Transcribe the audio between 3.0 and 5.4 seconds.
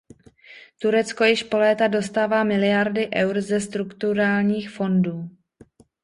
eur ze strukturálních fondů.